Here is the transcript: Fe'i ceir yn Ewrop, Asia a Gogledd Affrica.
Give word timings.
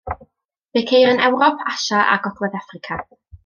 Fe'i 0.77 0.83
ceir 0.93 1.11
yn 1.11 1.21
Ewrop, 1.27 1.61
Asia 1.75 2.01
a 2.15 2.19
Gogledd 2.27 2.61
Affrica. 2.65 3.03